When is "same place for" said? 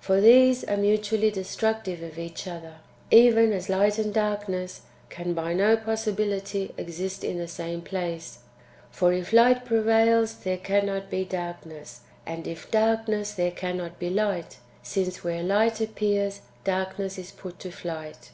7.46-9.12